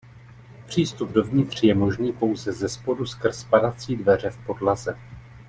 [0.67, 4.97] Přístup dovnitř je možný pouze zespodu skrz padací dveře v podlaze.